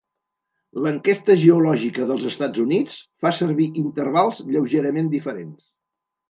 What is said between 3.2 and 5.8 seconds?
fa servir intervals lleugerament diferents.